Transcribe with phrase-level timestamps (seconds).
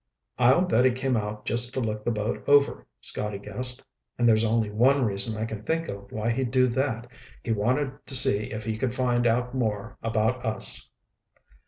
[0.39, 3.85] "I'll bet he came out just to look the boat over," Scotty guessed,
[4.17, 7.05] "and there's only one reason I can think of why he'd do that.
[7.43, 10.89] He wanted to see if he could find out more about us."